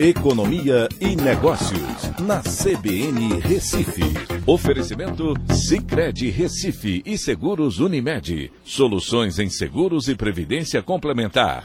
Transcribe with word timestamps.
Economia 0.00 0.88
e 1.00 1.16
Negócios, 1.16 2.12
na 2.20 2.40
CBN 2.40 3.40
Recife. 3.40 4.04
Oferecimento 4.46 5.34
Cicred 5.52 6.30
Recife 6.30 7.02
e 7.04 7.18
Seguros 7.18 7.80
Unimed. 7.80 8.52
Soluções 8.62 9.40
em 9.40 9.50
seguros 9.50 10.06
e 10.06 10.14
previdência 10.14 10.80
complementar. 10.84 11.64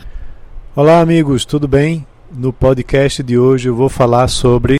Olá, 0.76 1.00
amigos, 1.00 1.46
tudo 1.46 1.68
bem? 1.68 2.08
No 2.36 2.52
podcast 2.52 3.22
de 3.22 3.38
hoje 3.38 3.69
eu 3.69 3.76
vou 3.76 3.88
falar 3.88 4.28
sobre 4.28 4.78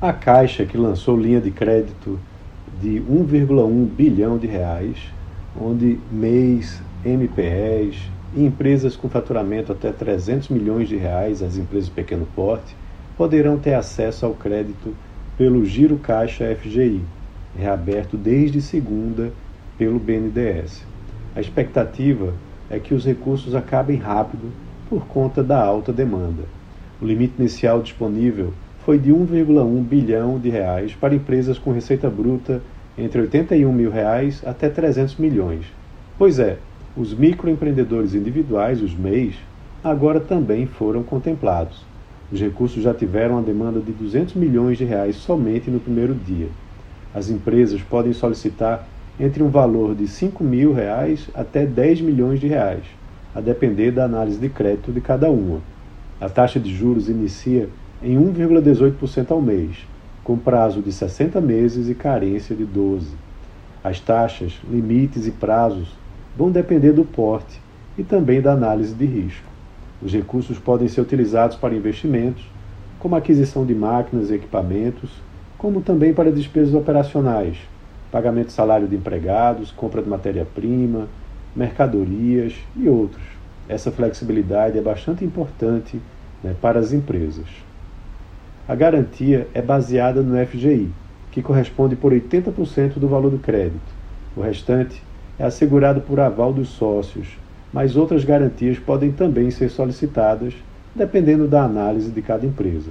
a 0.00 0.12
Caixa 0.12 0.64
que 0.64 0.78
lançou 0.78 1.18
linha 1.18 1.40
de 1.40 1.50
crédito 1.50 2.20
de 2.80 3.00
1,1 3.00 3.84
bilhão 3.88 4.38
de 4.38 4.46
reais, 4.46 4.96
onde 5.60 5.98
mês, 6.08 6.80
MPEs, 7.04 7.96
e 8.34 8.44
empresas 8.44 8.96
com 8.96 9.08
faturamento 9.08 9.72
até 9.72 9.92
300 9.92 10.48
milhões 10.48 10.88
de 10.88 10.96
reais, 10.96 11.42
as 11.42 11.56
empresas 11.56 11.88
de 11.88 11.94
pequeno 11.94 12.26
porte, 12.34 12.76
poderão 13.16 13.58
ter 13.58 13.74
acesso 13.74 14.26
ao 14.26 14.34
crédito 14.34 14.94
pelo 15.38 15.64
Giro 15.64 15.96
Caixa 15.96 16.54
FGI, 16.54 17.00
reaberto 17.56 18.16
desde 18.16 18.60
segunda 18.60 19.32
pelo 19.78 19.98
BNDES. 19.98 20.84
A 21.34 21.40
expectativa 21.40 22.32
é 22.70 22.78
que 22.78 22.94
os 22.94 23.04
recursos 23.04 23.54
acabem 23.54 23.96
rápido 23.96 24.52
por 24.88 25.06
conta 25.06 25.42
da 25.42 25.62
alta 25.62 25.92
demanda. 25.92 26.42
O 27.00 27.06
limite 27.06 27.34
inicial 27.38 27.82
disponível 27.82 28.52
foi 28.84 28.98
de 28.98 29.10
1,1 29.10 29.82
bilhão 29.82 30.38
de 30.38 30.50
reais 30.50 30.94
para 30.94 31.14
empresas 31.14 31.58
com 31.58 31.72
receita 31.72 32.08
bruta 32.10 32.60
entre 32.96 33.20
81 33.22 33.72
mil 33.72 33.90
reais 33.90 34.42
até 34.46 34.68
300 34.68 35.16
milhões. 35.16 35.66
Pois 36.16 36.38
é, 36.38 36.58
os 36.96 37.12
microempreendedores 37.12 38.14
individuais, 38.14 38.80
os 38.80 38.94
MEIs, 38.94 39.34
agora 39.82 40.20
também 40.20 40.64
foram 40.66 41.02
contemplados. 41.02 41.84
Os 42.30 42.40
recursos 42.40 42.82
já 42.82 42.94
tiveram 42.94 43.36
a 43.36 43.42
demanda 43.42 43.80
de 43.80 43.90
200 43.90 44.34
milhões 44.34 44.78
de 44.78 44.84
reais 44.84 45.16
somente 45.16 45.70
no 45.70 45.80
primeiro 45.80 46.14
dia. 46.14 46.48
As 47.12 47.30
empresas 47.30 47.82
podem 47.82 48.12
solicitar 48.12 48.86
entre 49.18 49.42
um 49.42 49.48
valor 49.48 49.94
de 49.94 50.06
5 50.06 50.42
mil 50.44 50.72
reais 50.72 51.28
até 51.34 51.66
10 51.66 52.00
milhões 52.00 52.38
de 52.38 52.46
reais, 52.46 52.84
a 53.34 53.40
depender 53.40 53.90
da 53.90 54.04
análise 54.04 54.38
de 54.38 54.48
crédito 54.48 54.92
de 54.92 55.00
cada 55.00 55.28
uma. 55.30 55.60
A 56.20 56.28
taxa 56.28 56.60
de 56.60 56.72
juros 56.72 57.08
inicia 57.08 57.68
em 58.02 58.16
1,18% 58.16 59.32
ao 59.32 59.42
mês, 59.42 59.84
com 60.22 60.38
prazo 60.38 60.80
de 60.80 60.92
60 60.92 61.40
meses 61.40 61.88
e 61.88 61.94
carência 61.94 62.54
de 62.54 62.64
12. 62.64 63.08
As 63.82 63.98
taxas, 63.98 64.54
limites 64.70 65.26
e 65.26 65.32
prazos 65.32 66.03
vão 66.36 66.50
depender 66.50 66.92
do 66.92 67.04
porte 67.04 67.60
e 67.96 68.02
também 68.02 68.40
da 68.40 68.52
análise 68.52 68.94
de 68.94 69.04
risco. 69.04 69.46
Os 70.02 70.12
recursos 70.12 70.58
podem 70.58 70.88
ser 70.88 71.00
utilizados 71.00 71.56
para 71.56 71.74
investimentos, 71.74 72.44
como 72.98 73.16
aquisição 73.16 73.64
de 73.64 73.74
máquinas 73.74 74.30
e 74.30 74.34
equipamentos, 74.34 75.10
como 75.56 75.80
também 75.80 76.12
para 76.12 76.32
despesas 76.32 76.74
operacionais, 76.74 77.56
pagamento 78.10 78.48
de 78.48 78.52
salário 78.52 78.88
de 78.88 78.96
empregados, 78.96 79.70
compra 79.70 80.02
de 80.02 80.08
matéria-prima, 80.08 81.08
mercadorias 81.54 82.54
e 82.76 82.88
outros. 82.88 83.22
Essa 83.68 83.90
flexibilidade 83.90 84.78
é 84.78 84.82
bastante 84.82 85.24
importante 85.24 86.00
né, 86.42 86.54
para 86.60 86.78
as 86.78 86.92
empresas. 86.92 87.46
A 88.68 88.74
garantia 88.74 89.48
é 89.54 89.62
baseada 89.62 90.22
no 90.22 90.36
FGI, 90.46 90.90
que 91.30 91.42
corresponde 91.42 91.96
por 91.96 92.12
80% 92.12 92.94
do 92.94 93.08
valor 93.08 93.30
do 93.30 93.38
crédito. 93.38 93.80
O 94.36 94.40
restante 94.40 95.02
é 95.38 95.44
assegurado 95.44 96.00
por 96.00 96.20
aval 96.20 96.52
dos 96.52 96.68
sócios, 96.68 97.38
mas 97.72 97.96
outras 97.96 98.24
garantias 98.24 98.78
podem 98.78 99.12
também 99.12 99.50
ser 99.50 99.68
solicitadas, 99.68 100.54
dependendo 100.94 101.48
da 101.48 101.64
análise 101.64 102.10
de 102.10 102.22
cada 102.22 102.46
empresa. 102.46 102.90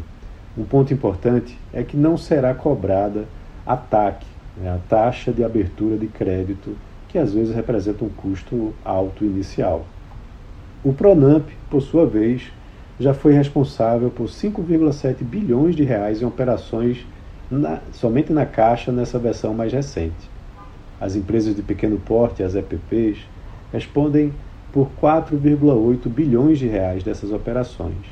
Um 0.58 0.64
ponto 0.64 0.94
importante 0.94 1.58
é 1.73 1.83
que 1.83 1.97
não 1.97 2.17
será 2.17 2.53
cobrada 2.53 3.25
a 3.66 3.77
TAC, 3.77 4.25
né, 4.58 4.69
a 4.69 4.77
taxa 4.89 5.31
de 5.31 5.44
abertura 5.44 5.97
de 5.97 6.08
crédito, 6.08 6.76
que 7.08 7.17
às 7.17 7.33
vezes 7.33 7.55
representa 7.55 8.03
um 8.03 8.09
custo 8.09 8.73
alto 8.83 9.23
inicial. 9.23 9.86
O 10.83 10.92
Pronamp, 10.92 11.48
por 11.70 11.82
sua 11.82 12.05
vez, 12.05 12.52
já 12.99 13.14
foi 13.14 13.33
responsável 13.33 14.09
por 14.11 14.27
5,7 14.27 15.23
bilhões 15.23 15.76
de 15.76 15.83
reais 15.83 16.21
em 16.21 16.26
operações 16.26 17.05
na, 17.49 17.82
somente 17.92 18.33
na 18.33 18.45
Caixa 18.45 18.92
nessa 18.92 19.17
versão 19.17 19.53
mais 19.53 19.71
recente. 19.71 20.33
As 21.03 21.17
empresas 21.17 21.53
de 21.53 21.61
pequeno 21.61 21.99
porte, 21.99 22.41
as 22.41 22.55
EPPs, 22.55 23.17
respondem 23.73 24.31
por 24.71 24.87
4,8 25.02 26.08
bilhões 26.08 26.58
de 26.58 26.65
reais 26.65 27.03
dessas 27.03 27.33
operações. 27.33 28.05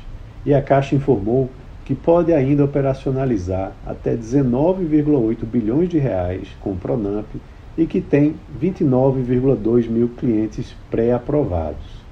E 0.44 0.52
a 0.52 0.60
Caixa 0.60 0.94
informou 0.94 1.48
que 1.86 1.94
pode 1.94 2.34
ainda 2.34 2.62
operacionalizar 2.62 3.72
até 3.86 4.14
19,8 4.14 5.42
bilhões 5.46 5.88
de 5.88 5.98
reais 5.98 6.48
com 6.60 6.72
o 6.72 6.76
Pronamp 6.76 7.24
e 7.78 7.86
que 7.86 8.02
tem 8.02 8.34
29,2 8.60 9.88
mil 9.88 10.10
clientes 10.10 10.76
pré-aprovados. 10.90 12.02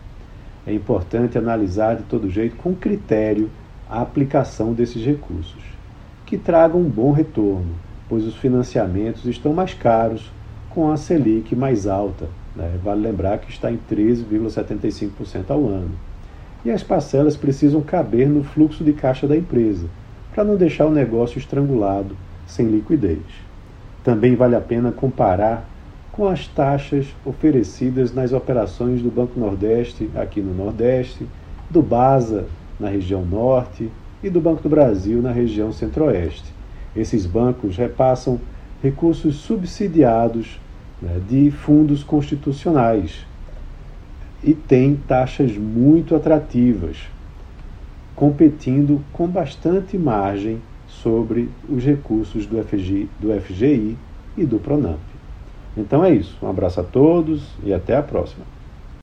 É 0.67 0.73
importante 0.73 1.37
analisar 1.37 1.97
de 1.97 2.05
todo 2.05 2.31
jeito 2.31 2.57
com 2.57 2.75
critério 2.75 3.51
a 3.87 4.01
aplicação 4.01 4.73
desses 4.73 5.05
recursos, 5.05 5.63
que 6.25 6.39
tragam 6.39 6.81
um 6.81 6.89
bom 6.89 7.13
retorno, 7.13 7.75
pois 8.09 8.25
os 8.25 8.37
financiamentos 8.37 9.27
estão 9.27 9.53
mais 9.53 9.75
caros 9.75 10.33
com 10.71 10.91
a 10.91 10.97
Selic 10.97 11.55
mais 11.55 11.87
alta. 11.87 12.29
Né? 12.55 12.79
Vale 12.83 13.03
lembrar 13.03 13.39
que 13.39 13.51
está 13.51 13.71
em 13.71 13.79
13,75% 13.91 15.51
ao 15.51 15.67
ano. 15.67 15.91
E 16.65 16.71
as 16.71 16.83
parcelas 16.83 17.37
precisam 17.37 17.81
caber 17.81 18.29
no 18.29 18.43
fluxo 18.43 18.85
de 18.85 18.93
caixa 18.93 19.27
da 19.27 19.37
empresa, 19.37 19.87
para 20.35 20.45
não 20.45 20.57
deixar 20.57 20.87
o 20.87 20.91
negócio 20.91 21.39
estrangulado, 21.39 22.17
sem 22.47 22.67
liquidez. 22.67 23.19
Também 24.05 24.35
vale 24.35 24.57
a 24.57 24.61
pena 24.61 24.93
comparar 24.93 25.69
com 26.13 26.29
as 26.29 26.47
taxas 26.47 27.07
oferecidas 27.25 28.13
nas 28.13 28.33
operações 28.33 29.01
do 29.01 29.11
Banco 29.11 29.39
Nordeste, 29.39 30.11
aqui 30.15 30.41
no 30.41 30.55
Nordeste, 30.55 31.27
do 31.71 31.81
BASA, 31.81 32.47
na 32.79 32.89
região 32.89 33.25
Norte, 33.25 33.91
e 34.23 34.29
do 34.29 34.41
Banco 34.41 34.63
do 34.63 34.69
Brasil, 34.69 35.23
na 35.23 35.33
região 35.33 35.73
Centro-Oeste. 35.73 36.53
Esses 36.95 37.25
bancos 37.25 37.77
repassam 37.77 38.41
recursos 38.83 39.37
subsidiados 39.37 40.59
né, 41.01 41.21
de 41.29 41.51
fundos 41.51 42.03
constitucionais 42.03 43.27
e 44.43 44.55
tem 44.55 44.97
taxas 44.97 45.57
muito 45.57 46.15
atrativas, 46.15 46.97
competindo 48.17 49.03
com 49.13 49.27
bastante 49.27 49.99
margem 49.99 50.61
sobre 50.87 51.49
os 51.69 51.85
recursos 51.85 52.47
do, 52.47 52.57
do 52.57 53.41
FGI 53.41 53.97
e 54.37 54.45
do 54.45 54.59
Pronamp. 54.59 54.99
Então 55.77 56.05
é 56.05 56.13
isso. 56.13 56.37
Um 56.43 56.49
abraço 56.49 56.81
a 56.81 56.85
todos 56.85 57.43
e 57.63 57.73
até 57.73 57.97
a 57.97 58.03
próxima. 58.03 58.45